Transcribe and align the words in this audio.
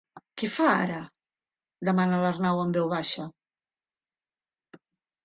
Què 0.41 0.47
fa, 0.51 0.69
ara? 0.85 1.01
—demana 1.89 2.21
l'Arnau 2.23 2.63
en 2.63 2.73
veu 2.79 2.89
baixa—. 2.95 3.27